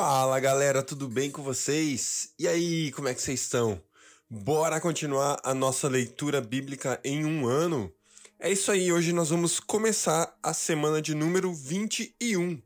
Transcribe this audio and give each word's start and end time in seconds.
Fala 0.00 0.38
galera, 0.38 0.80
tudo 0.80 1.08
bem 1.08 1.28
com 1.28 1.42
vocês? 1.42 2.32
E 2.38 2.46
aí, 2.46 2.92
como 2.92 3.08
é 3.08 3.14
que 3.14 3.20
vocês 3.20 3.40
estão? 3.40 3.82
Bora 4.30 4.80
continuar 4.80 5.40
a 5.42 5.52
nossa 5.52 5.88
leitura 5.88 6.40
bíblica 6.40 7.00
em 7.02 7.24
um 7.24 7.48
ano? 7.48 7.92
É 8.38 8.48
isso 8.48 8.70
aí, 8.70 8.92
hoje 8.92 9.12
nós 9.12 9.30
vamos 9.30 9.58
começar 9.58 10.38
a 10.40 10.54
semana 10.54 11.02
de 11.02 11.16
número 11.16 11.52
21. 11.52 12.62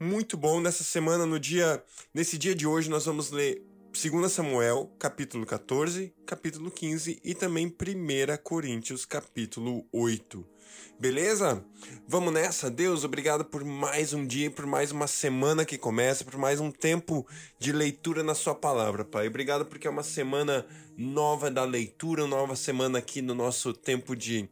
Muito 0.00 0.38
bom, 0.38 0.58
nessa 0.58 0.82
semana, 0.82 1.26
no 1.26 1.38
dia, 1.38 1.84
nesse 2.14 2.38
dia 2.38 2.54
de 2.54 2.66
hoje, 2.66 2.88
nós 2.88 3.04
vamos 3.04 3.30
ler 3.30 3.62
2 3.92 4.32
Samuel, 4.32 4.90
capítulo 4.98 5.44
14, 5.44 6.14
capítulo 6.24 6.70
15 6.70 7.20
e 7.22 7.34
também 7.34 7.66
1 7.66 8.42
Coríntios, 8.42 9.04
capítulo 9.04 9.86
8. 9.92 10.46
Beleza? 10.98 11.64
Vamos 12.06 12.32
nessa? 12.32 12.70
Deus, 12.70 13.04
obrigado 13.04 13.44
por 13.44 13.64
mais 13.64 14.12
um 14.12 14.26
dia, 14.26 14.50
por 14.50 14.66
mais 14.66 14.92
uma 14.92 15.06
semana 15.06 15.64
que 15.64 15.78
começa, 15.78 16.24
por 16.24 16.36
mais 16.36 16.60
um 16.60 16.70
tempo 16.70 17.26
de 17.58 17.72
leitura 17.72 18.22
na 18.22 18.34
Sua 18.34 18.54
palavra, 18.54 19.04
Pai. 19.04 19.26
Obrigado 19.28 19.64
porque 19.64 19.86
é 19.86 19.90
uma 19.90 20.02
semana 20.02 20.66
nova 20.96 21.50
da 21.50 21.64
leitura, 21.64 22.26
nova 22.26 22.54
semana 22.54 22.98
aqui 22.98 23.22
no 23.22 23.34
nosso 23.34 23.72
tempo 23.72 24.14
de 24.14 24.48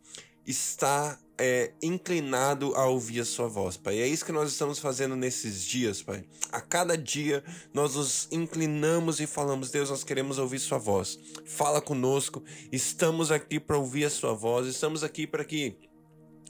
estar 0.46 1.20
é, 1.38 1.72
inclinado 1.80 2.74
a 2.74 2.86
ouvir 2.86 3.20
a 3.20 3.24
sua 3.24 3.46
voz, 3.46 3.76
Pai. 3.76 4.00
É 4.00 4.06
isso 4.06 4.24
que 4.24 4.32
nós 4.32 4.50
estamos 4.50 4.80
fazendo 4.80 5.14
nesses 5.14 5.64
dias, 5.64 6.02
Pai. 6.02 6.24
A 6.50 6.60
cada 6.60 6.98
dia 6.98 7.44
nós 7.72 7.94
nos 7.94 8.28
inclinamos 8.32 9.20
e 9.20 9.26
falamos, 9.26 9.70
Deus, 9.70 9.88
nós 9.88 10.02
queremos 10.02 10.38
ouvir 10.38 10.58
sua 10.58 10.78
voz. 10.78 11.18
Fala 11.46 11.80
conosco. 11.80 12.42
Estamos 12.72 13.30
aqui 13.30 13.60
para 13.60 13.78
ouvir 13.78 14.06
a 14.06 14.10
sua 14.10 14.34
voz. 14.34 14.66
Estamos 14.66 15.04
aqui 15.04 15.26
para 15.26 15.44
que 15.44 15.76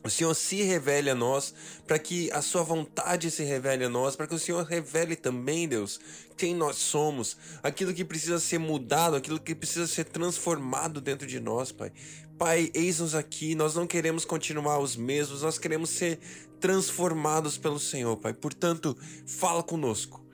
o 0.05 0.11
Senhor 0.11 0.35
se 0.35 0.63
revele 0.63 1.11
a 1.11 1.15
nós, 1.15 1.53
para 1.87 1.99
que 1.99 2.31
a 2.33 2.41
sua 2.41 2.63
vontade 2.63 3.31
se 3.31 3.43
revele 3.43 3.85
a 3.85 3.89
nós, 3.89 4.15
para 4.15 4.27
que 4.27 4.35
o 4.35 4.39
Senhor 4.39 4.65
revele 4.65 5.17
também, 5.17 5.67
Deus, 5.67 6.01
quem 6.37 6.55
nós 6.55 6.77
somos, 6.77 7.37
aquilo 7.63 7.93
que 7.93 8.05
precisa 8.05 8.39
ser 8.39 8.59
mudado, 8.59 9.17
aquilo 9.17 9.41
que 9.41 9.55
precisa 9.55 9.87
ser 9.87 10.05
transformado 10.05 11.01
dentro 11.01 11.27
de 11.27 11.41
nós, 11.41 11.73
Pai. 11.73 11.93
Pai, 12.39 12.71
eis-nos 12.73 13.17
aqui, 13.17 13.57
nós 13.57 13.75
não 13.75 13.87
queremos 13.87 14.25
continuar 14.25 14.79
os 14.79 14.95
mesmos, 14.95 15.43
nós 15.43 15.59
queremos 15.59 15.91
ser 15.91 16.21
transformados 16.61 17.59
pelo 17.59 17.81
Senhor, 17.81 18.17
Pai. 18.17 18.33
Portanto, 18.33 18.97
fala 19.27 19.63
conosco. 19.63 20.25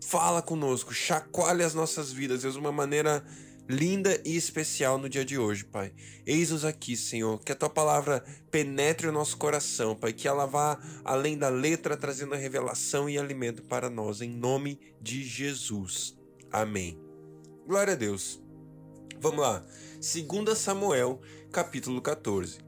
Fala 0.00 0.42
conosco, 0.42 0.92
chacoalhe 0.92 1.62
as 1.62 1.74
nossas 1.74 2.12
vidas, 2.12 2.42
Deus, 2.42 2.54
de 2.54 2.60
uma 2.60 2.72
maneira 2.72 3.24
linda 3.68 4.20
e 4.24 4.36
especial 4.36 4.98
no 4.98 5.08
dia 5.08 5.24
de 5.24 5.38
hoje, 5.38 5.64
Pai. 5.64 5.92
Eis-nos 6.26 6.64
aqui, 6.64 6.96
Senhor, 6.96 7.40
que 7.40 7.52
a 7.52 7.54
tua 7.54 7.70
palavra 7.70 8.24
penetre 8.50 9.06
o 9.06 9.12
nosso 9.12 9.36
coração, 9.36 9.96
Pai, 9.96 10.12
que 10.12 10.28
ela 10.28 10.46
vá 10.46 10.78
além 11.04 11.38
da 11.38 11.48
letra, 11.48 11.96
trazendo 11.96 12.34
revelação 12.34 13.08
e 13.08 13.18
alimento 13.18 13.62
para 13.62 13.88
nós, 13.88 14.20
em 14.20 14.30
nome 14.30 14.78
de 15.00 15.22
Jesus. 15.24 16.16
Amém. 16.52 16.98
Glória 17.66 17.94
a 17.94 17.96
Deus. 17.96 18.40
Vamos 19.18 19.40
lá. 19.40 19.64
2 19.94 20.58
Samuel, 20.58 21.20
capítulo 21.50 22.02
14. 22.02 22.58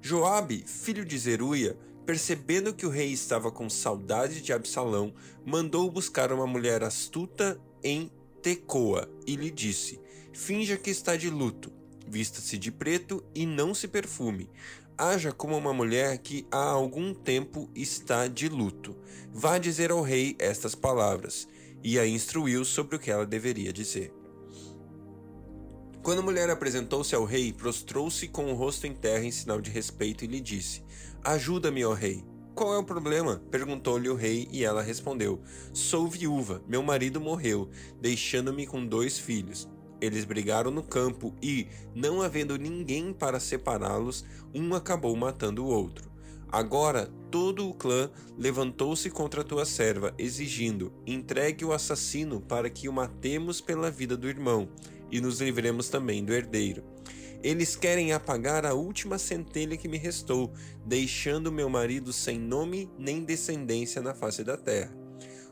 Joabe, 0.00 0.64
filho 0.66 1.04
de 1.04 1.16
Zeruia, 1.16 1.78
percebendo 2.04 2.74
que 2.74 2.84
o 2.84 2.90
rei 2.90 3.12
estava 3.12 3.50
com 3.50 3.70
saudade 3.70 4.42
de 4.42 4.52
Absalão, 4.52 5.14
mandou 5.44 5.90
buscar 5.90 6.32
uma 6.32 6.46
mulher 6.46 6.82
astuta 6.82 7.58
em 7.82 8.10
Tecoa 8.42 9.08
e 9.26 9.36
lhe 9.36 9.50
disse: 9.50 10.01
Finja 10.32 10.78
que 10.78 10.90
está 10.90 11.14
de 11.14 11.28
luto, 11.28 11.70
vista-se 12.08 12.56
de 12.56 12.72
preto 12.72 13.22
e 13.34 13.44
não 13.44 13.74
se 13.74 13.86
perfume. 13.86 14.48
Haja 14.96 15.30
como 15.30 15.56
uma 15.56 15.74
mulher 15.74 16.18
que 16.18 16.46
há 16.50 16.70
algum 16.70 17.12
tempo 17.12 17.70
está 17.74 18.26
de 18.26 18.48
luto. 18.48 18.96
Vá 19.30 19.58
dizer 19.58 19.90
ao 19.90 20.00
rei 20.00 20.34
estas 20.38 20.74
palavras, 20.74 21.46
e 21.84 21.98
a 21.98 22.06
instruiu 22.06 22.64
sobre 22.64 22.96
o 22.96 22.98
que 22.98 23.10
ela 23.10 23.26
deveria 23.26 23.72
dizer. 23.72 24.12
Quando 26.02 26.20
a 26.20 26.22
mulher 26.22 26.48
apresentou-se 26.48 27.14
ao 27.14 27.24
rei, 27.24 27.52
prostrou-se 27.52 28.26
com 28.26 28.50
o 28.50 28.54
rosto 28.54 28.86
em 28.86 28.94
terra 28.94 29.24
em 29.24 29.30
sinal 29.30 29.60
de 29.60 29.70
respeito 29.70 30.24
e 30.24 30.28
lhe 30.28 30.40
disse: 30.40 30.82
Ajuda-me, 31.22 31.84
ó 31.84 31.92
rei. 31.92 32.24
Qual 32.54 32.74
é 32.74 32.78
o 32.78 32.84
problema? 32.84 33.42
perguntou-lhe 33.50 34.08
o 34.08 34.14
rei 34.14 34.48
e 34.50 34.64
ela 34.64 34.82
respondeu: 34.82 35.42
Sou 35.74 36.08
viúva, 36.08 36.62
meu 36.66 36.82
marido 36.82 37.20
morreu, 37.20 37.68
deixando-me 38.00 38.66
com 38.66 38.84
dois 38.84 39.18
filhos. 39.18 39.68
Eles 40.02 40.24
brigaram 40.24 40.72
no 40.72 40.82
campo 40.82 41.32
e, 41.40 41.68
não 41.94 42.20
havendo 42.20 42.58
ninguém 42.58 43.12
para 43.12 43.38
separá-los, 43.38 44.24
um 44.52 44.74
acabou 44.74 45.14
matando 45.14 45.64
o 45.64 45.68
outro. 45.68 46.10
Agora 46.50 47.08
todo 47.30 47.68
o 47.68 47.72
clã 47.72 48.10
levantou-se 48.36 49.08
contra 49.08 49.44
tua 49.44 49.64
serva, 49.64 50.12
exigindo: 50.18 50.92
entregue 51.06 51.64
o 51.64 51.72
assassino 51.72 52.40
para 52.40 52.68
que 52.68 52.88
o 52.88 52.92
matemos 52.92 53.60
pela 53.60 53.92
vida 53.92 54.16
do 54.16 54.28
irmão 54.28 54.68
e 55.08 55.20
nos 55.20 55.40
livremos 55.40 55.88
também 55.88 56.24
do 56.24 56.34
herdeiro. 56.34 56.82
Eles 57.40 57.76
querem 57.76 58.12
apagar 58.12 58.66
a 58.66 58.74
última 58.74 59.18
centelha 59.18 59.76
que 59.76 59.88
me 59.88 59.98
restou, 59.98 60.52
deixando 60.84 61.52
meu 61.52 61.68
marido 61.68 62.12
sem 62.12 62.40
nome 62.40 62.90
nem 62.98 63.22
descendência 63.22 64.02
na 64.02 64.14
face 64.14 64.42
da 64.42 64.56
terra. 64.56 64.92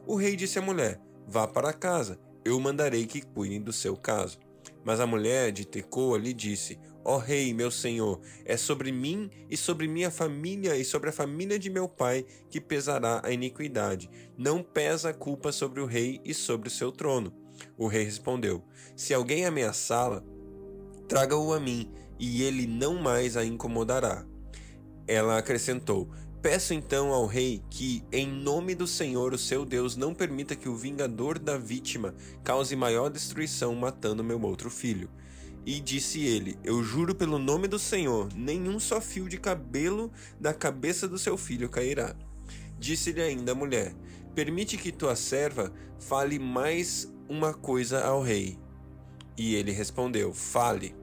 O 0.04 0.16
rei 0.16 0.34
disse 0.34 0.58
à 0.58 0.62
mulher: 0.62 1.00
Vá 1.28 1.46
para 1.46 1.72
casa 1.72 2.18
eu 2.44 2.58
mandarei 2.60 3.06
que 3.06 3.20
cuidem 3.20 3.60
do 3.60 3.72
seu 3.72 3.96
caso. 3.96 4.38
Mas 4.84 5.00
a 5.00 5.06
mulher 5.06 5.52
de 5.52 5.66
Tecoa 5.66 6.18
lhe 6.18 6.32
disse: 6.32 6.78
Ó 7.04 7.16
oh, 7.16 7.18
rei, 7.18 7.52
meu 7.54 7.70
senhor, 7.70 8.20
é 8.44 8.56
sobre 8.56 8.92
mim 8.92 9.30
e 9.48 9.56
sobre 9.56 9.88
minha 9.88 10.10
família 10.10 10.76
e 10.76 10.84
sobre 10.84 11.10
a 11.10 11.12
família 11.12 11.58
de 11.58 11.70
meu 11.70 11.88
pai 11.88 12.26
que 12.48 12.60
pesará 12.60 13.20
a 13.24 13.30
iniquidade. 13.30 14.10
Não 14.36 14.62
pesa 14.62 15.10
a 15.10 15.14
culpa 15.14 15.52
sobre 15.52 15.80
o 15.80 15.86
rei 15.86 16.20
e 16.24 16.34
sobre 16.34 16.68
o 16.68 16.70
seu 16.70 16.92
trono. 16.92 17.32
O 17.76 17.86
rei 17.86 18.04
respondeu: 18.04 18.62
Se 18.96 19.14
alguém 19.14 19.44
ameaçá-la, 19.44 20.22
traga-o 21.08 21.52
a 21.52 21.60
mim, 21.60 21.90
e 22.18 22.42
ele 22.42 22.66
não 22.66 23.00
mais 23.00 23.36
a 23.36 23.44
incomodará. 23.44 24.26
Ela 25.06 25.38
acrescentou: 25.38 26.10
Peço 26.42 26.72
então 26.72 27.12
ao 27.12 27.26
rei 27.26 27.62
que, 27.68 28.02
em 28.10 28.26
nome 28.26 28.74
do 28.74 28.86
Senhor, 28.86 29.34
o 29.34 29.38
seu 29.38 29.66
Deus, 29.66 29.94
não 29.94 30.14
permita 30.14 30.56
que 30.56 30.70
o 30.70 30.74
vingador 30.74 31.38
da 31.38 31.58
vítima 31.58 32.14
cause 32.42 32.74
maior 32.74 33.10
destruição 33.10 33.74
matando 33.74 34.24
meu 34.24 34.40
outro 34.40 34.70
filho. 34.70 35.10
E 35.66 35.78
disse 35.78 36.24
ele: 36.24 36.58
Eu 36.64 36.82
juro 36.82 37.14
pelo 37.14 37.38
nome 37.38 37.68
do 37.68 37.78
Senhor, 37.78 38.28
nenhum 38.34 38.80
só 38.80 39.02
fio 39.02 39.28
de 39.28 39.36
cabelo 39.36 40.10
da 40.40 40.54
cabeça 40.54 41.06
do 41.06 41.18
seu 41.18 41.36
filho 41.36 41.68
cairá. 41.68 42.16
Disse-lhe 42.78 43.20
ainda 43.20 43.52
a 43.52 43.54
mulher: 43.54 43.94
Permite 44.34 44.78
que 44.78 44.90
tua 44.90 45.14
serva 45.16 45.70
fale 45.98 46.38
mais 46.38 47.12
uma 47.28 47.52
coisa 47.52 48.02
ao 48.02 48.22
rei. 48.22 48.58
E 49.36 49.54
ele 49.54 49.72
respondeu: 49.72 50.32
Fale. 50.32 50.94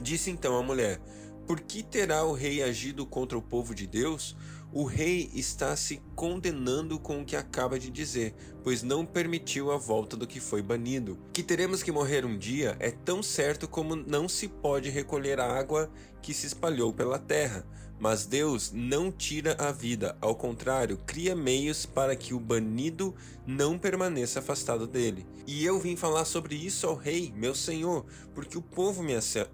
Disse 0.00 0.30
então 0.30 0.56
a 0.56 0.62
mulher: 0.62 0.98
por 1.46 1.60
que 1.60 1.82
terá 1.82 2.24
o 2.24 2.32
rei 2.32 2.62
agido 2.62 3.06
contra 3.06 3.38
o 3.38 3.42
povo 3.42 3.74
de 3.74 3.86
Deus? 3.86 4.36
O 4.72 4.84
rei 4.84 5.30
está 5.32 5.76
se 5.76 6.02
condenando 6.16 6.98
com 6.98 7.20
o 7.20 7.24
que 7.24 7.36
acaba 7.36 7.78
de 7.78 7.88
dizer, 7.88 8.34
pois 8.64 8.82
não 8.82 9.06
permitiu 9.06 9.70
a 9.70 9.78
volta 9.78 10.16
do 10.16 10.26
que 10.26 10.40
foi 10.40 10.60
banido. 10.60 11.16
Que 11.32 11.42
teremos 11.42 11.84
que 11.84 11.92
morrer 11.92 12.24
um 12.24 12.36
dia 12.36 12.76
é 12.80 12.90
tão 12.90 13.22
certo 13.22 13.68
como 13.68 13.94
não 13.94 14.28
se 14.28 14.48
pode 14.48 14.90
recolher 14.90 15.38
a 15.38 15.56
água 15.56 15.90
que 16.20 16.34
se 16.34 16.48
espalhou 16.48 16.92
pela 16.92 17.18
terra. 17.18 17.64
Mas 17.98 18.26
Deus 18.26 18.70
não 18.72 19.10
tira 19.10 19.56
a 19.58 19.72
vida, 19.72 20.16
ao 20.20 20.34
contrário, 20.34 20.98
cria 21.06 21.34
meios 21.34 21.86
para 21.86 22.14
que 22.14 22.34
o 22.34 22.40
banido 22.40 23.14
não 23.46 23.78
permaneça 23.78 24.40
afastado 24.40 24.86
dele. 24.86 25.26
E 25.46 25.64
eu 25.64 25.80
vim 25.80 25.96
falar 25.96 26.24
sobre 26.24 26.54
isso 26.54 26.86
ao 26.86 26.94
rei, 26.94 27.32
meu 27.34 27.54
senhor, 27.54 28.04
porque 28.34 28.58
o 28.58 28.62
povo 28.62 29.02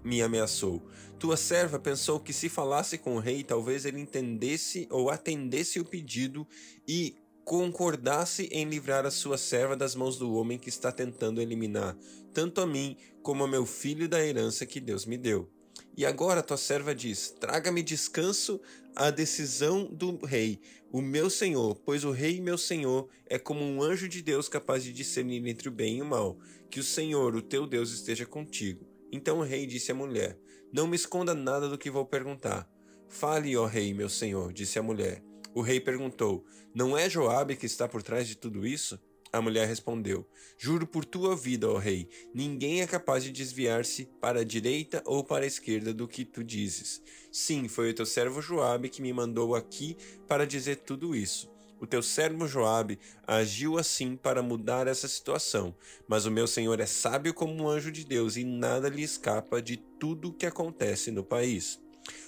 me 0.03 0.21
ameaçou. 0.21 0.85
Tua 1.17 1.37
serva 1.37 1.79
pensou 1.79 2.19
que 2.19 2.33
se 2.33 2.49
falasse 2.49 2.97
com 2.97 3.15
o 3.15 3.19
rei, 3.19 3.43
talvez 3.43 3.85
ele 3.85 4.01
entendesse 4.01 4.87
ou 4.91 5.09
atendesse 5.09 5.79
o 5.79 5.85
pedido 5.85 6.45
e 6.87 7.15
concordasse 7.45 8.49
em 8.51 8.65
livrar 8.65 9.05
a 9.05 9.11
sua 9.11 9.37
serva 9.37 9.75
das 9.75 9.95
mãos 9.95 10.17
do 10.17 10.33
homem 10.33 10.57
que 10.57 10.69
está 10.69 10.91
tentando 10.91 11.41
eliminar 11.41 11.97
tanto 12.33 12.59
a 12.59 12.65
mim 12.65 12.97
como 13.21 13.43
a 13.43 13.47
meu 13.47 13.65
filho 13.65 14.09
da 14.09 14.25
herança 14.25 14.65
que 14.65 14.81
Deus 14.81 15.05
me 15.05 15.17
deu. 15.17 15.49
E 15.95 16.05
agora 16.05 16.41
tua 16.41 16.57
serva 16.57 16.95
diz: 16.95 17.31
Traga-me 17.39 17.83
descanso 17.83 18.59
à 18.95 19.09
decisão 19.09 19.85
do 19.85 20.17
rei, 20.25 20.59
o 20.91 21.01
meu 21.01 21.27
senhor, 21.27 21.75
pois 21.83 22.03
o 22.03 22.11
rei, 22.11 22.39
meu 22.39 22.55
senhor, 22.55 23.09
é 23.25 23.39
como 23.39 23.63
um 23.63 23.81
anjo 23.81 24.07
de 24.07 24.21
Deus 24.21 24.47
capaz 24.47 24.83
de 24.83 24.93
discernir 24.93 25.43
entre 25.47 25.67
o 25.67 25.71
bem 25.71 25.97
e 25.97 26.01
o 26.03 26.05
mal. 26.05 26.37
Que 26.69 26.79
o 26.79 26.83
Senhor, 26.83 27.35
o 27.35 27.41
teu 27.41 27.65
Deus, 27.65 27.91
esteja 27.91 28.27
contigo. 28.27 28.87
Então 29.11 29.39
o 29.39 29.43
rei 29.43 29.65
disse 29.65 29.91
à 29.91 29.95
mulher: 29.95 30.39
Não 30.71 30.85
me 30.85 30.95
esconda 30.95 31.33
nada 31.33 31.67
do 31.67 31.77
que 31.77 31.89
vou 31.89 32.05
perguntar. 32.05 32.69
Fale, 33.07 33.57
ó 33.57 33.65
rei, 33.65 33.91
meu 33.91 34.09
senhor, 34.09 34.53
disse 34.53 34.77
a 34.77 34.83
mulher. 34.83 35.23
O 35.55 35.61
rei 35.61 35.79
perguntou: 35.79 36.45
Não 36.73 36.97
é 36.97 37.09
Joabe 37.09 37.55
que 37.55 37.65
está 37.65 37.87
por 37.87 38.01
trás 38.01 38.27
de 38.27 38.35
tudo 38.35 38.65
isso? 38.65 38.99
A 39.33 39.41
mulher 39.41 39.67
respondeu: 39.67 40.27
Juro 40.59 40.85
por 40.85 41.03
tua 41.03 41.35
vida, 41.35 41.67
ó 41.67 41.79
rei, 41.79 42.07
ninguém 42.35 42.83
é 42.83 42.87
capaz 42.87 43.23
de 43.23 43.31
desviar-se 43.31 44.05
para 44.21 44.41
a 44.41 44.43
direita 44.43 45.01
ou 45.07 45.23
para 45.23 45.43
a 45.43 45.47
esquerda 45.47 45.91
do 45.91 46.07
que 46.07 46.23
tu 46.23 46.43
dizes. 46.43 47.01
Sim, 47.31 47.67
foi 47.67 47.89
o 47.89 47.93
teu 47.95 48.05
servo 48.05 48.43
Joabe 48.43 48.89
que 48.89 49.01
me 49.01 49.11
mandou 49.11 49.55
aqui 49.55 49.97
para 50.27 50.45
dizer 50.45 50.75
tudo 50.77 51.15
isso. 51.15 51.51
O 51.79 51.87
teu 51.87 52.03
servo 52.03 52.47
Joabe 52.47 52.99
agiu 53.25 53.79
assim 53.79 54.15
para 54.15 54.43
mudar 54.43 54.85
essa 54.85 55.07
situação, 55.07 55.75
mas 56.07 56.27
o 56.27 56.31
meu 56.31 56.45
senhor 56.45 56.79
é 56.79 56.85
sábio 56.85 57.33
como 57.33 57.55
um 57.55 57.67
anjo 57.67 57.91
de 57.91 58.05
Deus 58.05 58.37
e 58.37 58.43
nada 58.43 58.87
lhe 58.87 59.01
escapa 59.01 59.59
de 59.59 59.77
tudo 59.77 60.29
o 60.29 60.33
que 60.33 60.45
acontece 60.45 61.09
no 61.09 61.23
país. 61.23 61.81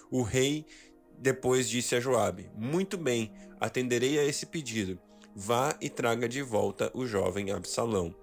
O 0.10 0.24
rei 0.24 0.66
depois 1.20 1.70
disse 1.70 1.96
a 1.96 2.00
Joabe: 2.00 2.50
Muito 2.56 2.98
bem, 2.98 3.32
atenderei 3.60 4.18
a 4.18 4.26
esse 4.26 4.48
pedido. 4.48 5.00
Vá 5.38 5.76
e 5.82 5.90
traga 5.90 6.30
de 6.30 6.42
volta 6.42 6.90
o 6.94 7.06
jovem 7.06 7.52
Absalão. 7.52 8.16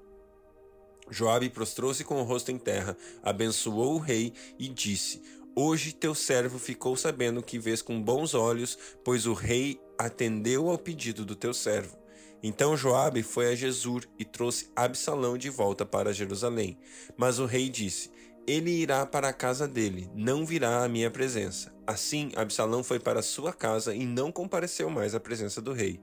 Joabe 1.11 1.50
prostrou-se 1.50 2.03
com 2.03 2.19
o 2.19 2.25
rosto 2.25 2.50
em 2.50 2.56
terra, 2.56 2.97
abençoou 3.23 3.97
o 3.97 3.99
rei 3.99 4.32
e 4.59 4.67
disse: 4.67 5.20
Hoje 5.55 5.93
teu 5.93 6.14
servo 6.14 6.59
ficou 6.59 6.97
sabendo 6.97 7.43
que 7.43 7.59
vês 7.59 7.82
com 7.82 8.03
bons 8.03 8.32
olhos, 8.32 8.79
pois 9.05 9.26
o 9.26 9.35
rei 9.35 9.79
atendeu 9.99 10.70
ao 10.70 10.79
pedido 10.79 11.23
do 11.26 11.37
teu 11.37 11.53
servo. 11.53 11.99
Então 12.43 12.79
Joabe 12.79 13.23
foi 13.23 13.49
a 13.49 13.55
Jesur 13.55 14.06
e 14.19 14.25
trouxe 14.25 14.70
Absalão 14.75 15.37
de 15.37 15.50
volta 15.50 15.85
para 15.85 16.14
Jerusalém. 16.14 16.79
Mas 17.14 17.38
o 17.38 17.44
rei 17.44 17.69
disse: 17.69 18.11
ele 18.47 18.71
irá 18.71 19.06
para 19.06 19.29
a 19.29 19.33
casa 19.33 19.69
dele, 19.69 20.11
não 20.15 20.44
virá 20.44 20.85
à 20.85 20.89
minha 20.89 21.11
presença. 21.11 21.73
Assim, 21.87 22.33
Absalão 22.35 22.83
foi 22.83 22.99
para 22.99 23.23
sua 23.23 23.53
casa 23.53 23.94
e 23.94 24.05
não 24.05 24.33
compareceu 24.33 24.91
mais 24.91 25.15
à 25.15 25.21
presença 25.21 25.61
do 25.61 25.73
rei. 25.73 26.00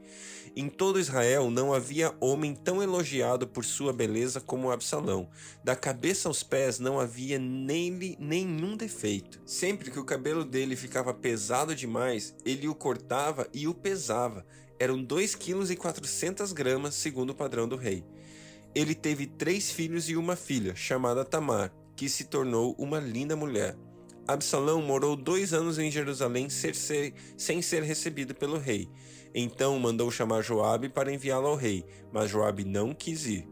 Em 0.55 0.69
todo 0.69 0.99
Israel 0.99 1.49
não 1.49 1.73
havia 1.73 2.13
homem 2.19 2.53
tão 2.55 2.81
elogiado 2.81 3.47
por 3.47 3.63
sua 3.63 3.93
beleza 3.93 4.39
como 4.39 4.71
Absalão. 4.71 5.29
Da 5.63 5.75
cabeça 5.75 6.27
aos 6.27 6.43
pés 6.43 6.79
não 6.79 6.99
havia 6.99 7.37
nele 7.37 8.17
nenhum 8.19 8.75
defeito. 8.75 9.41
Sempre 9.45 9.91
que 9.91 9.99
o 9.99 10.05
cabelo 10.05 10.43
dele 10.43 10.75
ficava 10.75 11.13
pesado 11.13 11.75
demais, 11.75 12.35
ele 12.45 12.67
o 12.67 12.75
cortava 12.75 13.47
e 13.53 13.67
o 13.67 13.73
pesava. 13.73 14.45
Eram 14.79 15.01
2 15.01 15.35
kg 15.35 15.75
400 15.75 16.53
gramas, 16.53 16.95
segundo 16.95 17.31
o 17.31 17.35
padrão 17.35 17.67
do 17.67 17.75
rei. 17.75 18.03
Ele 18.73 18.95
teve 18.95 19.25
três 19.25 19.71
filhos 19.71 20.09
e 20.09 20.15
uma 20.15 20.35
filha, 20.35 20.75
chamada 20.75 21.25
Tamar 21.25 21.73
que 21.99 22.07
se 22.07 22.23
tornou 22.23 22.73
uma 22.79 22.97
linda 22.97 23.35
mulher. 23.35 23.75
Absalão 24.25 24.81
morou 24.81 25.17
dois 25.17 25.53
anos 25.53 25.77
em 25.77 25.91
Jerusalém 25.91 26.47
sem 26.49 27.61
ser 27.61 27.83
recebido 27.83 28.33
pelo 28.33 28.57
rei. 28.57 28.89
Então 29.35 29.77
mandou 29.77 30.09
chamar 30.09 30.41
Joabe 30.41 30.87
para 30.87 31.11
enviá-lo 31.11 31.47
ao 31.47 31.57
rei, 31.57 31.83
mas 32.09 32.31
Joabe 32.31 32.63
não 32.63 32.93
quis 32.93 33.25
ir. 33.25 33.45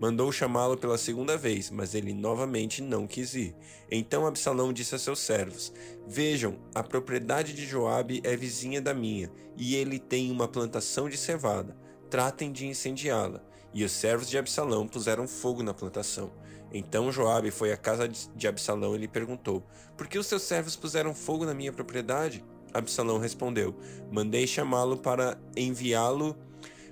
Mandou 0.00 0.32
chamá-lo 0.32 0.76
pela 0.76 0.98
segunda 0.98 1.36
vez, 1.36 1.70
mas 1.70 1.94
ele 1.94 2.12
novamente 2.12 2.82
não 2.82 3.06
quis 3.06 3.36
ir. 3.36 3.54
Então 3.88 4.26
Absalão 4.26 4.72
disse 4.72 4.96
a 4.96 4.98
seus 4.98 5.20
servos: 5.20 5.72
Vejam, 6.04 6.58
a 6.74 6.82
propriedade 6.82 7.52
de 7.52 7.64
Joabe 7.64 8.20
é 8.24 8.36
vizinha 8.36 8.82
da 8.82 8.92
minha, 8.92 9.30
e 9.56 9.76
ele 9.76 10.00
tem 10.00 10.28
uma 10.32 10.48
plantação 10.48 11.08
de 11.08 11.16
cevada. 11.16 11.76
Tratem 12.10 12.50
de 12.50 12.66
incendiá-la. 12.66 13.44
E 13.72 13.84
os 13.84 13.92
servos 13.92 14.28
de 14.28 14.36
Absalão 14.36 14.88
puseram 14.88 15.28
fogo 15.28 15.62
na 15.62 15.72
plantação. 15.72 16.41
Então 16.72 17.12
Joabe 17.12 17.50
foi 17.50 17.72
à 17.72 17.76
casa 17.76 18.08
de 18.08 18.48
Absalão 18.48 18.94
e 18.94 18.98
lhe 18.98 19.08
perguntou: 19.08 19.62
Por 19.96 20.06
que 20.06 20.18
os 20.18 20.26
seus 20.26 20.42
servos 20.42 20.74
puseram 20.74 21.14
fogo 21.14 21.44
na 21.44 21.54
minha 21.54 21.72
propriedade? 21.72 22.44
Absalão 22.72 23.18
respondeu: 23.18 23.74
Mandei 24.10 24.46
chamá-lo 24.46 24.96
para 24.96 25.38
enviá-lo, 25.56 26.36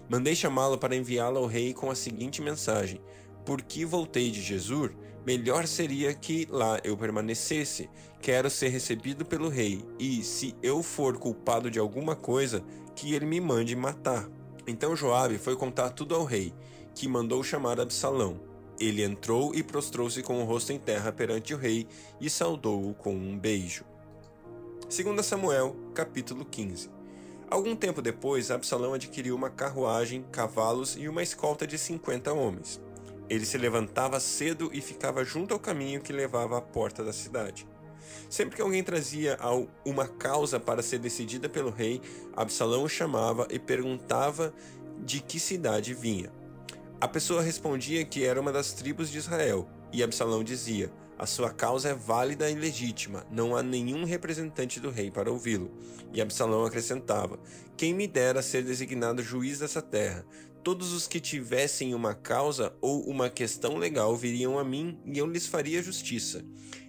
mandei 0.08 0.34
chamá-lo 0.34 0.76
para 0.76 0.94
enviá-lo 0.94 1.38
ao 1.38 1.46
rei 1.46 1.72
com 1.72 1.90
a 1.90 1.94
seguinte 1.94 2.42
mensagem: 2.42 3.00
Por 3.44 3.62
que 3.62 3.84
voltei 3.84 4.30
de 4.30 4.42
Jesus? 4.42 4.90
Melhor 5.26 5.66
seria 5.66 6.14
que 6.14 6.46
lá 6.50 6.78
eu 6.82 6.96
permanecesse. 6.96 7.90
Quero 8.20 8.50
ser 8.50 8.68
recebido 8.68 9.24
pelo 9.24 9.48
rei, 9.48 9.84
e 9.98 10.22
se 10.22 10.54
eu 10.62 10.82
for 10.82 11.18
culpado 11.18 11.70
de 11.70 11.78
alguma 11.78 12.16
coisa, 12.16 12.62
que 12.94 13.14
ele 13.14 13.26
me 13.26 13.40
mande 13.40 13.74
matar. 13.74 14.28
Então 14.66 14.96
Joabe 14.96 15.38
foi 15.38 15.56
contar 15.56 15.90
tudo 15.90 16.14
ao 16.14 16.24
rei, 16.24 16.52
que 16.94 17.08
mandou 17.08 17.42
chamar 17.42 17.80
Absalão. 17.80 18.49
Ele 18.80 19.04
entrou 19.04 19.54
e 19.54 19.62
prostrou-se 19.62 20.22
com 20.22 20.40
o 20.40 20.44
rosto 20.44 20.72
em 20.72 20.78
terra 20.78 21.12
perante 21.12 21.52
o 21.52 21.58
rei 21.58 21.86
e 22.18 22.30
saudou-o 22.30 22.94
com 22.94 23.14
um 23.14 23.38
beijo. 23.38 23.84
2 24.88 25.24
Samuel, 25.24 25.76
capítulo 25.94 26.46
15. 26.46 26.88
Algum 27.50 27.76
tempo 27.76 28.00
depois, 28.00 28.50
Absalão 28.50 28.94
adquiriu 28.94 29.36
uma 29.36 29.50
carruagem, 29.50 30.24
cavalos 30.32 30.96
e 30.96 31.08
uma 31.08 31.22
escolta 31.22 31.66
de 31.66 31.76
50 31.76 32.32
homens. 32.32 32.80
Ele 33.28 33.44
se 33.44 33.58
levantava 33.58 34.18
cedo 34.18 34.70
e 34.72 34.80
ficava 34.80 35.24
junto 35.24 35.52
ao 35.52 35.60
caminho 35.60 36.00
que 36.00 36.12
levava 36.12 36.56
à 36.56 36.60
porta 36.62 37.04
da 37.04 37.12
cidade. 37.12 37.68
Sempre 38.30 38.56
que 38.56 38.62
alguém 38.62 38.82
trazia 38.82 39.38
uma 39.84 40.08
causa 40.08 40.58
para 40.58 40.82
ser 40.82 40.98
decidida 40.98 41.50
pelo 41.50 41.70
rei, 41.70 42.00
Absalão 42.34 42.82
o 42.82 42.88
chamava 42.88 43.46
e 43.50 43.58
perguntava 43.58 44.54
de 44.98 45.20
que 45.20 45.38
cidade 45.38 45.92
vinha. 45.92 46.39
A 47.00 47.08
pessoa 47.08 47.40
respondia 47.40 48.04
que 48.04 48.24
era 48.24 48.38
uma 48.38 48.52
das 48.52 48.74
tribos 48.74 49.10
de 49.10 49.16
Israel, 49.16 49.66
e 49.90 50.02
Absalão 50.02 50.44
dizia: 50.44 50.92
A 51.18 51.24
sua 51.24 51.48
causa 51.48 51.88
é 51.88 51.94
válida 51.94 52.50
e 52.50 52.54
legítima, 52.54 53.26
não 53.30 53.56
há 53.56 53.62
nenhum 53.62 54.04
representante 54.04 54.78
do 54.78 54.90
rei 54.90 55.10
para 55.10 55.32
ouvi-lo. 55.32 55.70
E 56.12 56.20
Absalão 56.20 56.62
acrescentava: 56.62 57.40
Quem 57.74 57.94
me 57.94 58.06
dera 58.06 58.42
ser 58.42 58.62
designado 58.62 59.22
juiz 59.22 59.60
dessa 59.60 59.80
terra? 59.80 60.26
Todos 60.62 60.92
os 60.92 61.08
que 61.08 61.20
tivessem 61.20 61.94
uma 61.94 62.12
causa 62.12 62.76
ou 62.82 63.00
uma 63.08 63.30
questão 63.30 63.78
legal 63.78 64.14
viriam 64.14 64.58
a 64.58 64.62
mim 64.62 65.00
e 65.06 65.16
eu 65.16 65.24
lhes 65.24 65.46
faria 65.46 65.82
justiça. 65.82 66.44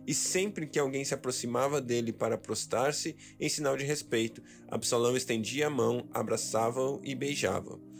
E 0.05 0.13
sempre 0.13 0.67
que 0.67 0.77
alguém 0.77 1.05
se 1.05 1.13
aproximava 1.13 1.79
dele 1.79 2.11
para 2.11 2.37
prostrar-se 2.37 3.15
em 3.39 3.47
sinal 3.47 3.77
de 3.77 3.85
respeito, 3.85 4.43
Absalão 4.67 5.15
estendia 5.15 5.67
a 5.67 5.69
mão, 5.69 6.09
abraçava-o 6.13 6.99
e 7.01 7.15
beijava-o. 7.15 7.90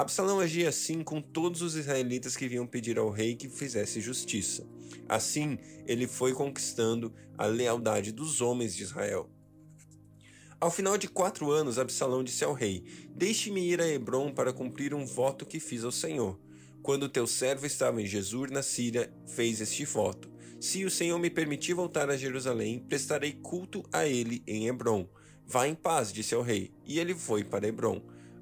Absalão 0.00 0.40
agia 0.40 0.70
assim 0.70 1.04
com 1.04 1.20
todos 1.20 1.60
os 1.60 1.76
israelitas 1.76 2.34
que 2.34 2.48
vinham 2.48 2.66
pedir 2.66 2.98
ao 2.98 3.10
rei 3.10 3.36
que 3.36 3.50
fizesse 3.50 4.00
justiça. 4.00 4.66
Assim, 5.06 5.58
ele 5.86 6.06
foi 6.06 6.32
conquistando 6.32 7.12
a 7.36 7.44
lealdade 7.44 8.10
dos 8.10 8.40
homens 8.40 8.74
de 8.74 8.82
Israel. 8.82 9.28
Ao 10.58 10.70
final 10.70 10.96
de 10.96 11.06
quatro 11.06 11.50
anos, 11.50 11.78
Absalão 11.78 12.24
disse 12.24 12.42
ao 12.42 12.54
rei: 12.54 12.82
Deixe-me 13.14 13.60
ir 13.60 13.78
a 13.78 13.86
Hebron 13.86 14.32
para 14.32 14.54
cumprir 14.54 14.94
um 14.94 15.04
voto 15.04 15.44
que 15.44 15.60
fiz 15.60 15.84
ao 15.84 15.92
Senhor. 15.92 16.40
Quando 16.82 17.06
teu 17.06 17.26
servo 17.26 17.66
estava 17.66 18.00
em 18.00 18.06
Jesur, 18.06 18.50
na 18.50 18.62
Síria, 18.62 19.12
fez 19.26 19.60
este 19.60 19.84
voto: 19.84 20.30
Se 20.58 20.82
o 20.82 20.90
Senhor 20.90 21.18
me 21.18 21.28
permitir 21.28 21.74
voltar 21.74 22.08
a 22.08 22.16
Jerusalém, 22.16 22.78
prestarei 22.88 23.32
culto 23.32 23.84
a 23.92 24.06
ele 24.06 24.42
em 24.46 24.66
Hebron. 24.66 25.06
Vá 25.46 25.68
em 25.68 25.74
paz, 25.74 26.10
disse 26.10 26.34
ao 26.34 26.40
rei. 26.40 26.72
E 26.86 26.98
ele 26.98 27.14
foi 27.14 27.44
para 27.44 27.68
Hebron. 27.68 28.00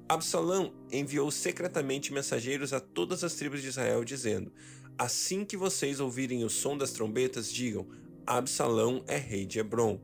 Absalão 0.09 0.73
enviou 0.91 1.29
secretamente 1.29 2.11
mensageiros 2.11 2.73
a 2.73 2.79
todas 2.79 3.23
as 3.23 3.35
tribos 3.35 3.61
de 3.61 3.67
Israel, 3.67 4.03
dizendo: 4.03 4.51
Assim 4.97 5.45
que 5.45 5.55
vocês 5.55 5.99
ouvirem 5.99 6.43
o 6.43 6.49
som 6.49 6.75
das 6.75 6.89
trombetas, 6.89 7.53
digam: 7.53 7.87
Absalão 8.25 9.03
é 9.07 9.17
rei 9.17 9.45
de 9.45 9.59
Hebron. 9.59 10.01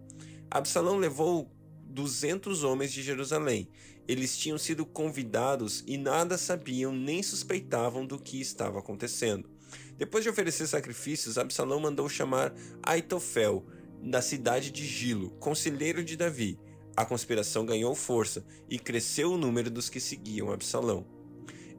Absalão 0.52 0.98
levou 0.98 1.52
duzentos 1.88 2.64
homens 2.64 2.94
de 2.94 3.02
Jerusalém. 3.02 3.68
Eles 4.08 4.38
tinham 4.38 4.60
sido 4.60 4.86
convidados 4.86 5.84
e 5.88 5.98
nada 5.98 6.38
sabiam 6.38 6.94
nem 6.94 7.24
suspeitavam 7.24 8.06
do 8.06 8.20
que 8.20 8.40
estava 8.40 8.78
acontecendo. 8.78 9.50
Depois 9.98 10.24
de 10.24 10.30
oferecer 10.30 10.68
sacrifícios, 10.68 11.40
Absalão 11.40 11.80
mandou 11.80 12.08
chamar 12.08 12.54
Aitofel, 12.84 13.66
da 14.04 14.22
cidade 14.22 14.70
de 14.70 14.86
Gilo, 14.86 15.32
conselheiro 15.40 16.04
de 16.04 16.16
Davi. 16.16 16.60
A 16.96 17.06
conspiração 17.06 17.66
ganhou 17.66 17.94
força 17.94 18.46
e 18.70 18.80
cresceu 18.80 19.34
o 19.34 19.38
número 19.38 19.70
dos 19.70 19.90
que 19.90 20.00
seguiam 20.00 20.52
Absalão. 20.52 21.06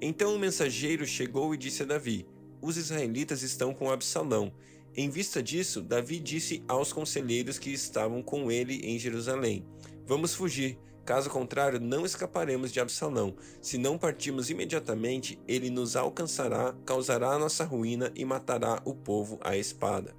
Então 0.00 0.34
o 0.34 0.38
mensageiro 0.38 1.06
chegou 1.06 1.54
e 1.54 1.58
disse 1.58 1.82
a 1.82 1.86
Davi: 1.86 2.26
Os 2.60 2.76
israelitas 2.76 3.42
estão 3.42 3.72
com 3.72 3.90
Absalão. 3.90 4.52
Em 4.94 5.08
vista 5.08 5.42
disso, 5.42 5.82
Davi 5.82 6.18
disse 6.18 6.62
aos 6.68 6.92
conselheiros 6.92 7.58
que 7.58 7.70
estavam 7.70 8.22
com 8.22 8.50
ele 8.50 8.80
em 8.84 8.98
Jerusalém: 8.98 9.66
Vamos 10.06 10.34
fugir. 10.34 10.78
Caso 11.06 11.30
contrário, 11.30 11.78
não 11.78 12.04
escaparemos 12.04 12.72
de 12.72 12.80
Absalão. 12.80 13.36
Se 13.62 13.78
não 13.78 13.96
partirmos 13.96 14.50
imediatamente, 14.50 15.38
ele 15.46 15.70
nos 15.70 15.94
alcançará, 15.94 16.74
causará 16.84 17.38
nossa 17.38 17.64
ruína 17.64 18.10
e 18.12 18.24
matará 18.24 18.82
o 18.84 18.92
povo 18.92 19.38
à 19.40 19.56
espada. 19.56 20.16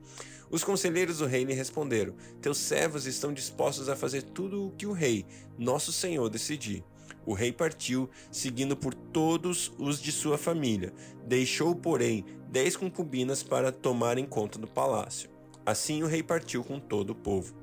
Os 0.50 0.64
conselheiros 0.64 1.18
do 1.18 1.26
rei 1.26 1.44
lhe 1.44 1.54
responderam: 1.54 2.16
Teus 2.42 2.58
servos 2.58 3.06
estão 3.06 3.34
dispostos 3.34 3.90
a 3.90 3.96
fazer 3.96 4.24
tudo 4.24 4.68
o 4.68 4.72
que 4.72 4.86
o 4.86 4.94
rei, 4.94 5.26
nosso 5.58 5.92
senhor, 5.92 6.30
decidir. 6.30 6.84
O 7.26 7.34
rei 7.34 7.52
partiu, 7.52 8.10
seguindo 8.32 8.76
por 8.78 8.94
todos 8.94 9.72
os 9.78 10.02
de 10.02 10.12
sua 10.12 10.38
família. 10.38 10.94
Deixou, 11.26 11.76
porém, 11.76 12.24
dez 12.50 12.78
concubinas 12.78 13.44
para 13.44 13.72
tomarem 13.72 14.26
conta 14.26 14.58
do 14.58 14.68
palácio. 14.68 15.30
Assim 15.66 16.02
o 16.04 16.08
rei 16.08 16.24
partiu 16.24 16.64
com 16.64 16.80
todo 16.80 17.10
o 17.10 17.16
povo. 17.16 17.54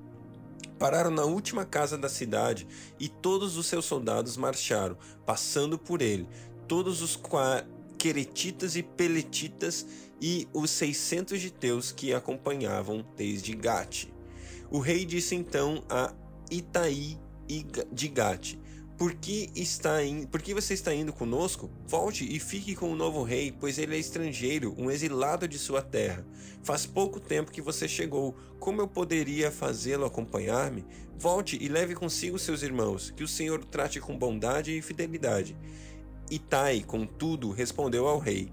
Pararam 0.78 1.10
na 1.10 1.24
última 1.24 1.64
casa 1.64 1.96
da 1.96 2.10
cidade 2.10 2.66
e 3.00 3.08
todos 3.08 3.56
os 3.56 3.66
seus 3.66 3.86
soldados 3.86 4.36
marcharam, 4.36 4.98
passando 5.24 5.78
por 5.78 6.02
ele. 6.02 6.28
Todos 6.68 7.00
os 7.00 7.18
queretitas 7.96 8.76
e 8.76 8.82
peletitas 8.82 9.86
e 10.26 10.48
os 10.54 10.70
seiscentos 10.70 11.38
giteus 11.38 11.92
que 11.92 12.14
acompanhavam 12.14 13.04
desde 13.14 13.54
Gate. 13.54 14.06
O 14.70 14.78
rei 14.78 15.04
disse 15.04 15.34
então 15.34 15.84
a 15.86 16.14
Itaí 16.50 17.18
de 17.92 18.08
Gate: 18.08 18.56
por 18.96 19.12
que, 19.12 19.50
está. 19.54 19.98
Por 20.30 20.40
que 20.40 20.54
você 20.54 20.72
está 20.72 20.94
indo 20.94 21.12
conosco? 21.12 21.70
Volte 21.86 22.24
e 22.24 22.40
fique 22.40 22.74
com 22.74 22.90
o 22.90 22.96
novo 22.96 23.22
rei, 23.22 23.52
pois 23.52 23.76
ele 23.76 23.96
é 23.96 23.98
estrangeiro, 23.98 24.74
um 24.78 24.90
exilado 24.90 25.46
de 25.46 25.58
sua 25.58 25.82
terra. 25.82 26.26
Faz 26.62 26.86
pouco 26.86 27.20
tempo 27.20 27.52
que 27.52 27.60
você 27.60 27.86
chegou. 27.86 28.34
Como 28.58 28.80
eu 28.80 28.88
poderia 28.88 29.50
fazê-lo 29.50 30.06
acompanhar-me? 30.06 30.86
Volte 31.18 31.58
e 31.60 31.68
leve 31.68 31.94
consigo 31.94 32.38
seus 32.38 32.62
irmãos, 32.62 33.10
que 33.10 33.22
o 33.22 33.28
Senhor 33.28 33.60
o 33.60 33.66
trate 33.66 34.00
com 34.00 34.16
bondade 34.16 34.74
e 34.74 34.80
fidelidade. 34.80 35.54
Itai, 36.30 36.82
contudo, 36.82 37.50
respondeu 37.50 38.08
ao 38.08 38.18
rei: 38.18 38.50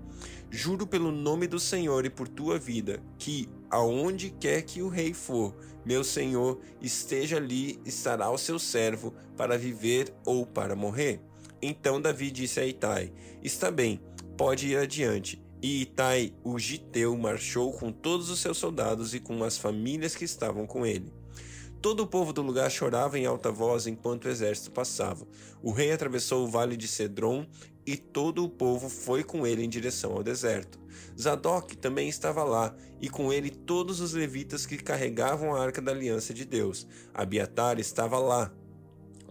Juro 0.54 0.86
pelo 0.86 1.14
nome 1.14 1.48
do 1.48 1.58
Senhor 1.58 2.06
e 2.06 2.10
por 2.10 2.28
tua 2.28 2.60
vida, 2.60 3.02
que, 3.18 3.48
aonde 3.70 4.32
quer 4.32 4.62
que 4.64 4.82
o 4.82 4.90
rei 4.90 5.14
for, 5.14 5.56
meu 5.86 6.04
senhor 6.04 6.60
esteja 6.82 7.38
ali, 7.38 7.80
estará 7.86 8.30
o 8.30 8.38
seu 8.38 8.60
servo 8.60 9.14
para 9.38 9.58
viver 9.58 10.14
ou 10.26 10.46
para 10.46 10.76
morrer. 10.76 11.22
Então 11.62 12.02
Davi 12.02 12.30
disse 12.30 12.60
a 12.60 12.66
Itai: 12.66 13.14
Está 13.42 13.72
bem, 13.72 14.02
pode 14.38 14.68
ir 14.68 14.78
adiante. 14.78 15.42
E 15.62 15.84
Itai, 15.84 16.34
o 16.44 16.60
giteu, 16.60 17.18
marchou 17.18 17.72
com 17.72 17.90
todos 17.90 18.30
os 18.30 18.40
seus 18.40 18.58
soldados 18.58 19.14
e 19.14 19.22
com 19.22 19.42
as 19.46 19.58
famílias 19.58 20.16
que 20.16 20.26
estavam 20.26 20.68
com 20.68 20.86
ele. 20.86 21.14
Todo 21.82 22.04
o 22.04 22.08
povo 22.08 22.32
do 22.32 22.44
lugar 22.44 22.70
chorava 22.70 23.18
em 23.18 23.26
alta 23.26 23.52
voz 23.52 23.88
enquanto 23.88 24.26
o 24.26 24.30
exército 24.30 24.70
passava. 24.70 25.26
O 25.64 25.72
rei 25.72 25.92
atravessou 25.92 26.44
o 26.46 26.48
vale 26.48 26.78
de 26.78 26.88
Cedron 26.88 27.48
e 27.86 27.98
todo 27.98 28.44
o 28.44 28.50
povo 28.50 28.90
foi 28.90 29.24
com 29.24 29.46
ele 29.46 29.64
em 29.64 29.70
direção 29.70 30.14
ao 30.14 30.24
deserto. 30.24 30.80
Zadok 31.20 31.76
também 31.78 32.08
estava 32.08 32.44
lá, 32.44 32.76
e 33.00 33.10
com 33.10 33.32
ele 33.32 33.50
todos 33.50 34.00
os 34.00 34.14
levitas 34.14 34.66
que 34.66 34.78
carregavam 34.78 35.56
a 35.56 35.62
arca 35.62 35.82
da 35.82 35.92
aliança 35.92 36.34
de 36.34 36.46
Deus. 36.46 36.88
Abiatar 37.14 37.80
estava 37.80 38.20
lá. 38.20 38.52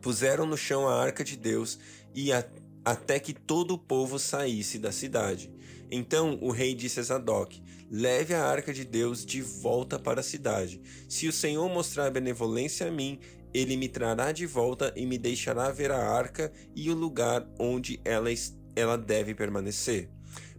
Puseram 0.01 0.47
no 0.47 0.57
chão 0.57 0.89
a 0.89 1.01
arca 1.01 1.23
de 1.23 1.37
Deus 1.37 1.79
e 2.15 2.33
a, 2.33 2.45
até 2.85 3.19
que 3.19 3.33
todo 3.33 3.75
o 3.75 3.79
povo 3.79 4.19
saísse 4.19 4.79
da 4.79 4.91
cidade. 4.91 5.53
Então 5.91 6.39
o 6.41 6.51
rei 6.51 6.75
disse 6.75 7.01
a 7.01 7.03
Zadok: 7.03 7.63
Leve 7.91 8.35
a 8.35 8.45
arca 8.45 8.73
de 8.73 8.85
Deus 8.85 9.27
de 9.27 9.43
volta 9.43 9.99
para 9.99 10.21
a 10.21 10.23
cidade. 10.23 10.81
Se 11.09 11.27
o 11.27 11.33
Senhor 11.33 11.69
mostrar 11.69 12.09
benevolência 12.11 12.87
a 12.87 12.91
mim, 12.91 13.19
ele 13.53 13.77
me 13.77 13.89
trará 13.89 14.31
de 14.31 14.47
volta 14.47 14.93
e 14.95 15.05
me 15.05 15.19
deixará 15.19 15.73
ver 15.73 15.91
a 15.91 15.99
arca 15.99 16.53
e 16.75 16.89
o 16.89 16.95
lugar 16.95 17.45
onde 17.59 18.01
ela, 18.05 18.31
ela 18.77 18.97
deve 18.97 19.35
permanecer. 19.35 20.09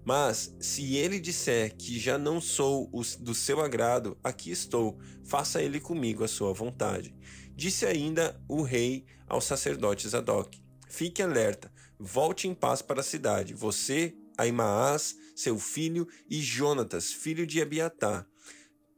Mas, 0.04 0.54
se 0.60 0.98
ele 0.98 1.20
disser 1.20 1.76
que 1.78 1.98
já 1.98 2.18
não 2.18 2.42
sou 2.42 2.92
do 3.20 3.34
seu 3.34 3.62
agrado, 3.62 4.18
aqui 4.22 4.52
estou, 4.52 5.00
faça 5.24 5.62
ele 5.62 5.80
comigo 5.80 6.24
a 6.24 6.28
sua 6.28 6.52
vontade. 6.54 7.16
Disse 7.56 7.86
ainda 7.86 8.42
o 8.48 8.62
rei 8.62 9.06
ao 9.28 9.40
sacerdote 9.40 10.10
Zadok: 10.10 10.62
Fique 10.90 11.22
alerta, 11.22 11.72
volte 11.98 12.48
em 12.48 12.54
paz 12.54 12.82
para 12.82 13.00
a 13.00 13.04
cidade, 13.04 13.54
você, 13.54 14.14
Aimaas, 14.38 15.16
seu 15.42 15.60
filho, 15.60 16.08
e 16.30 16.42
Jonatas, 16.42 17.12
filho 17.12 17.46
de 17.46 17.62
Abiatar. 17.62 18.28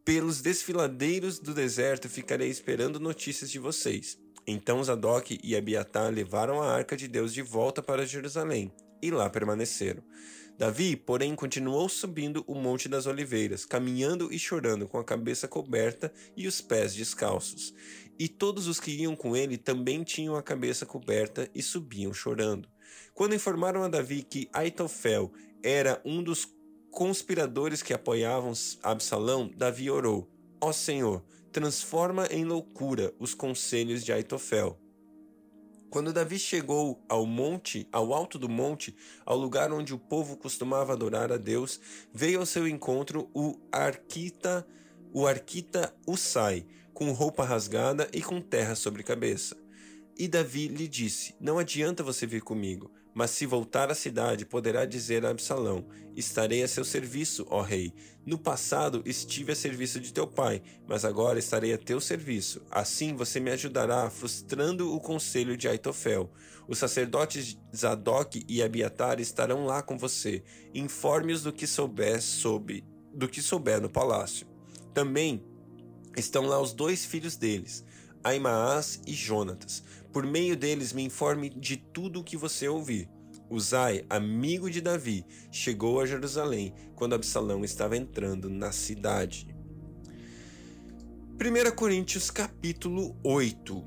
Pelos 0.06 0.42
desfiladeiros 0.42 1.40
do 1.40 1.54
deserto 1.54 2.10
ficarei 2.10 2.50
esperando 2.50 3.00
notícias 3.00 3.50
de 3.50 3.58
vocês. 3.58 4.18
Então 4.46 4.84
Zadok 4.84 5.40
e 5.42 5.56
Abiatar 5.56 6.12
levaram 6.12 6.62
a 6.62 6.72
arca 6.72 6.98
de 6.98 7.08
Deus 7.08 7.34
de 7.34 7.42
volta 7.42 7.82
para 7.82 8.06
Jerusalém 8.06 8.72
e 9.02 9.10
lá 9.10 9.30
permaneceram. 9.30 10.04
Davi, 10.58 10.96
porém, 10.96 11.36
continuou 11.36 11.90
subindo 11.90 12.44
o 12.46 12.54
Monte 12.54 12.88
das 12.88 13.08
Oliveiras, 13.08 13.66
caminhando 13.66 14.32
e 14.32 14.38
chorando 14.38 14.88
com 14.88 15.00
a 15.00 15.04
cabeça 15.04 15.48
coberta 15.48 16.14
e 16.38 16.48
os 16.48 16.62
pés 16.62 16.94
descalços. 16.94 17.74
E 18.20 18.28
todos 18.28 18.68
os 18.68 18.80
que 18.80 18.92
iam 18.92 19.16
com 19.16 19.36
ele 19.36 19.58
também 19.58 20.04
tinham 20.04 20.36
a 20.36 20.44
cabeça 20.44 20.86
coberta 20.86 21.50
e 21.56 21.62
subiam 21.64 22.14
chorando. 22.14 22.70
Quando 23.14 23.34
informaram 23.34 23.84
a 23.84 23.88
Davi 23.88 24.22
que 24.22 24.48
Aitofel 24.54 25.34
era 25.64 26.02
um 26.04 26.22
dos 26.22 26.48
conspiradores 26.92 27.82
que 27.82 27.94
apoiavam 27.94 28.54
Absalão, 28.84 29.50
Davi 29.56 29.90
orou: 29.90 30.30
Ó 30.62 30.72
Senhor, 30.72 31.24
transforma 31.52 32.28
em 32.28 32.44
loucura 32.44 33.14
os 33.20 33.34
conselhos 33.34 34.04
de 34.04 34.12
Aitofel. 34.12 34.80
Quando 35.90 36.12
Davi 36.12 36.40
chegou 36.40 37.04
ao 37.08 37.24
monte, 37.26 37.88
ao 37.92 38.14
alto 38.14 38.40
do 38.40 38.50
monte, 38.50 38.96
ao 39.24 39.38
lugar 39.38 39.72
onde 39.72 39.94
o 39.94 40.00
povo 40.00 40.36
costumava 40.36 40.94
adorar 40.94 41.32
a 41.32 41.38
Deus, 41.38 41.80
veio 42.12 42.40
ao 42.40 42.48
seu 42.48 42.68
encontro 42.68 43.30
o 43.32 43.56
arquita, 43.72 44.68
o 45.14 45.28
arquita 45.28 45.96
Usai, 46.08 46.66
com 46.96 47.12
roupa 47.12 47.46
rasgada 47.46 48.10
e 48.12 48.24
com 48.24 48.42
terra 48.42 48.74
sobre 48.74 49.02
a 49.02 49.06
cabeça. 49.06 49.56
E 50.18 50.28
Davi 50.28 50.68
lhe 50.68 50.88
disse: 50.88 51.36
Não 51.40 51.60
adianta 51.60 52.04
você 52.04 52.26
vir 52.26 52.42
comigo, 52.42 52.92
mas 53.14 53.32
se 53.32 53.46
voltar 53.46 53.92
à 53.92 53.96
cidade, 53.96 54.46
poderá 54.46 54.86
dizer 54.86 55.26
a 55.26 55.30
Absalão: 55.30 55.86
Estarei 56.16 56.64
a 56.64 56.68
seu 56.68 56.84
serviço, 56.84 57.46
ó 57.50 57.62
rei. 57.62 57.94
No 58.26 58.38
passado 58.38 59.04
estive 59.06 59.52
a 59.52 59.56
serviço 59.56 60.00
de 60.00 60.14
teu 60.14 60.26
pai, 60.26 60.62
mas 60.88 61.04
agora 61.04 61.40
estarei 61.40 61.74
a 61.74 61.78
teu 61.78 62.00
serviço. 62.00 62.62
Assim 62.72 63.16
você 63.16 63.40
me 63.40 63.52
ajudará, 63.52 64.10
frustrando 64.10 64.96
o 64.96 65.00
conselho 65.00 65.58
de 65.58 65.68
Aitofel. 65.68 66.32
Os 66.68 66.78
sacerdotes 66.78 67.58
Zadok 67.76 68.46
e 68.48 68.64
Abiatar 68.64 69.20
estarão 69.20 69.66
lá 69.66 69.82
com 69.82 69.98
você. 69.98 70.44
Informe-os 70.74 71.44
do 71.44 71.52
que 71.52 71.68
souber 71.68 72.22
sob, 72.22 72.84
do 73.14 73.28
que 73.28 73.42
souber 73.42 73.82
no 73.82 73.90
palácio. 73.90 74.48
Também 74.94 75.44
estão 76.16 76.46
lá 76.46 76.62
os 76.62 76.74
dois 76.74 77.04
filhos 77.04 77.36
deles, 77.36 77.84
Aimaas 78.24 79.02
e 79.06 79.14
Jonatas 79.14 79.84
por 80.14 80.28
meio 80.28 80.56
deles, 80.56 80.94
me 80.94 81.02
informe 81.02 81.50
de 81.50 81.76
tudo 81.76 82.20
o 82.20 82.24
que 82.24 82.38
você 82.38 82.68
ouvir. 82.68 83.10
Uzai, 83.50 84.06
amigo 84.08 84.70
de 84.70 84.80
Davi, 84.80 85.26
chegou 85.52 86.00
a 86.00 86.06
Jerusalém 86.06 86.72
quando 86.96 87.16
Absalão 87.16 87.66
estava 87.66 87.98
entrando 87.98 88.48
na 88.48 88.72
cidade. 88.72 89.48
1 91.34 91.76
Coríntios 91.76 92.30
capítulo 92.30 93.18
8 93.24 93.84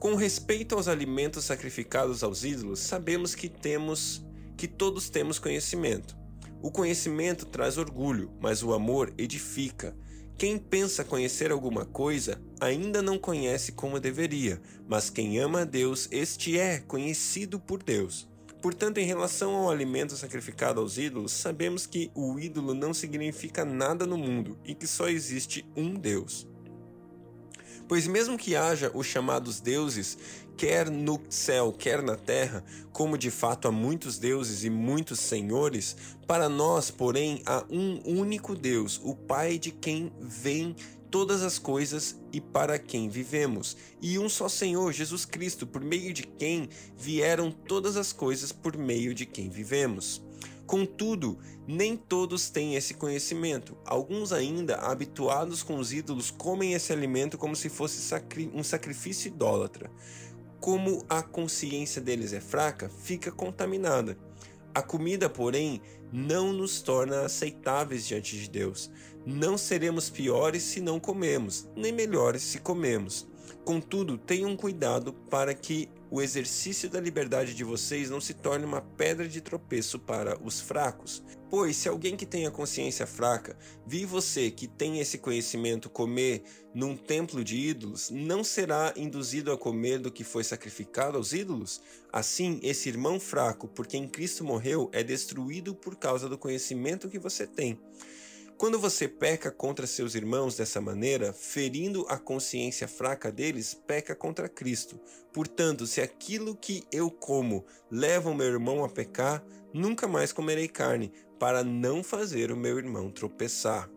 Com 0.00 0.16
respeito 0.16 0.74
aos 0.74 0.88
alimentos 0.88 1.44
sacrificados 1.44 2.24
aos 2.24 2.42
ídolos, 2.42 2.80
sabemos 2.80 3.36
que 3.36 3.48
temos 3.48 4.26
que 4.56 4.66
todos 4.66 5.08
temos 5.08 5.38
conhecimento. 5.38 6.16
O 6.60 6.72
conhecimento 6.72 7.46
traz 7.46 7.78
orgulho, 7.78 8.32
mas 8.40 8.64
o 8.64 8.74
amor 8.74 9.14
edifica. 9.16 9.96
Quem 10.36 10.58
pensa 10.58 11.04
conhecer 11.04 11.52
alguma 11.52 11.84
coisa 11.84 12.40
ainda 12.60 13.00
não 13.00 13.18
conhece 13.18 13.72
como 13.72 14.00
deveria, 14.00 14.60
mas 14.88 15.08
quem 15.08 15.38
ama 15.38 15.60
a 15.60 15.64
Deus, 15.64 16.08
este 16.10 16.58
é 16.58 16.80
conhecido 16.80 17.60
por 17.60 17.82
Deus. 17.82 18.28
Portanto, 18.60 18.98
em 18.98 19.06
relação 19.06 19.54
ao 19.56 19.70
alimento 19.70 20.16
sacrificado 20.16 20.80
aos 20.80 20.96
ídolos, 20.96 21.32
sabemos 21.32 21.84
que 21.84 22.10
o 22.14 22.38
ídolo 22.38 22.74
não 22.74 22.94
significa 22.94 23.64
nada 23.64 24.06
no 24.06 24.16
mundo 24.16 24.56
e 24.64 24.74
que 24.74 24.86
só 24.86 25.08
existe 25.08 25.64
um 25.76 25.94
Deus. 25.94 26.46
Pois, 27.92 28.06
mesmo 28.06 28.38
que 28.38 28.56
haja 28.56 28.90
os 28.94 29.06
chamados 29.06 29.60
deuses, 29.60 30.16
quer 30.56 30.90
no 30.90 31.20
céu, 31.28 31.74
quer 31.78 32.02
na 32.02 32.16
terra, 32.16 32.64
como 32.90 33.18
de 33.18 33.30
fato 33.30 33.68
há 33.68 33.70
muitos 33.70 34.16
deuses 34.16 34.64
e 34.64 34.70
muitos 34.70 35.20
senhores, 35.20 35.94
para 36.26 36.48
nós, 36.48 36.90
porém, 36.90 37.42
há 37.44 37.62
um 37.68 38.00
único 38.06 38.56
Deus, 38.56 38.98
o 39.04 39.14
Pai 39.14 39.58
de 39.58 39.70
quem 39.70 40.10
vem 40.18 40.74
todas 41.10 41.42
as 41.42 41.58
coisas 41.58 42.16
e 42.32 42.40
para 42.40 42.78
quem 42.78 43.10
vivemos, 43.10 43.76
e 44.00 44.18
um 44.18 44.26
só 44.26 44.48
Senhor, 44.48 44.90
Jesus 44.90 45.26
Cristo, 45.26 45.66
por 45.66 45.84
meio 45.84 46.14
de 46.14 46.22
quem 46.22 46.70
vieram 46.96 47.50
todas 47.52 47.98
as 47.98 48.10
coisas, 48.10 48.52
por 48.52 48.74
meio 48.74 49.14
de 49.14 49.26
quem 49.26 49.50
vivemos. 49.50 50.22
Contudo, 50.72 51.38
nem 51.68 51.98
todos 51.98 52.48
têm 52.48 52.76
esse 52.76 52.94
conhecimento. 52.94 53.76
Alguns 53.84 54.32
ainda, 54.32 54.76
habituados 54.76 55.62
com 55.62 55.76
os 55.76 55.92
ídolos, 55.92 56.30
comem 56.30 56.72
esse 56.72 56.94
alimento 56.94 57.36
como 57.36 57.54
se 57.54 57.68
fosse 57.68 58.00
sacri 58.00 58.50
um 58.54 58.64
sacrifício 58.64 59.28
idólatra. 59.28 59.90
Como 60.58 61.04
a 61.10 61.22
consciência 61.22 62.00
deles 62.00 62.32
é 62.32 62.40
fraca, 62.40 62.88
fica 62.88 63.30
contaminada. 63.30 64.16
A 64.74 64.80
comida, 64.80 65.28
porém, 65.28 65.82
não 66.10 66.54
nos 66.54 66.80
torna 66.80 67.26
aceitáveis 67.26 68.06
diante 68.06 68.40
de 68.40 68.48
Deus. 68.48 68.90
Não 69.26 69.58
seremos 69.58 70.08
piores 70.08 70.62
se 70.62 70.80
não 70.80 70.98
comemos, 70.98 71.68
nem 71.76 71.92
melhores 71.92 72.40
se 72.40 72.58
comemos. 72.58 73.28
Contudo, 73.62 74.16
tenham 74.16 74.56
cuidado 74.56 75.12
para 75.12 75.52
que 75.52 75.90
o 76.12 76.20
exercício 76.20 76.90
da 76.90 77.00
liberdade 77.00 77.54
de 77.54 77.64
vocês 77.64 78.10
não 78.10 78.20
se 78.20 78.34
torne 78.34 78.66
uma 78.66 78.82
pedra 78.82 79.26
de 79.26 79.40
tropeço 79.40 79.98
para 79.98 80.38
os 80.44 80.60
fracos. 80.60 81.22
Pois, 81.48 81.74
se 81.74 81.88
alguém 81.88 82.18
que 82.18 82.26
tem 82.26 82.46
a 82.46 82.50
consciência 82.50 83.06
fraca 83.06 83.56
vir 83.86 84.04
você 84.04 84.50
que 84.50 84.66
tem 84.68 85.00
esse 85.00 85.16
conhecimento 85.16 85.88
comer 85.88 86.42
num 86.74 86.98
templo 86.98 87.42
de 87.42 87.56
ídolos, 87.56 88.10
não 88.10 88.44
será 88.44 88.92
induzido 88.94 89.50
a 89.50 89.56
comer 89.56 90.00
do 90.00 90.12
que 90.12 90.22
foi 90.22 90.44
sacrificado 90.44 91.16
aos 91.16 91.32
ídolos? 91.32 91.80
Assim, 92.12 92.60
esse 92.62 92.90
irmão 92.90 93.18
fraco, 93.18 93.66
por 93.66 93.86
quem 93.86 94.06
Cristo 94.06 94.44
morreu, 94.44 94.90
é 94.92 95.02
destruído 95.02 95.74
por 95.74 95.96
causa 95.96 96.28
do 96.28 96.36
conhecimento 96.36 97.08
que 97.08 97.18
você 97.18 97.46
tem. 97.46 97.80
Quando 98.62 98.78
você 98.78 99.08
peca 99.08 99.50
contra 99.50 99.88
seus 99.88 100.14
irmãos 100.14 100.56
dessa 100.56 100.80
maneira, 100.80 101.32
ferindo 101.32 102.06
a 102.08 102.16
consciência 102.16 102.86
fraca 102.86 103.28
deles, 103.28 103.74
peca 103.74 104.14
contra 104.14 104.48
Cristo. 104.48 105.00
Portanto, 105.32 105.84
se 105.84 106.00
aquilo 106.00 106.54
que 106.54 106.84
eu 106.92 107.10
como 107.10 107.66
leva 107.90 108.30
o 108.30 108.34
meu 108.36 108.46
irmão 108.46 108.84
a 108.84 108.88
pecar, 108.88 109.44
nunca 109.74 110.06
mais 110.06 110.32
comerei 110.32 110.68
carne, 110.68 111.12
para 111.40 111.64
não 111.64 112.04
fazer 112.04 112.52
o 112.52 112.56
meu 112.56 112.78
irmão 112.78 113.10
tropeçar. 113.10 113.90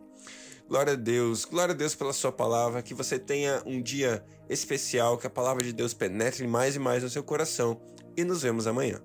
Glória 0.67 0.93
a 0.93 0.95
Deus, 0.95 1.45
glória 1.45 1.75
a 1.75 1.77
Deus 1.77 1.93
pela 1.93 2.11
Sua 2.11 2.31
palavra, 2.31 2.81
que 2.81 2.95
você 2.95 3.19
tenha 3.19 3.61
um 3.67 3.79
dia 3.79 4.25
especial, 4.49 5.19
que 5.19 5.27
a 5.27 5.29
palavra 5.29 5.63
de 5.63 5.73
Deus 5.73 5.93
penetre 5.93 6.47
mais 6.47 6.75
e 6.75 6.79
mais 6.79 7.03
no 7.03 7.09
seu 7.11 7.23
coração 7.23 7.79
e 8.17 8.23
nos 8.23 8.41
vemos 8.41 8.65
amanhã. 8.65 8.99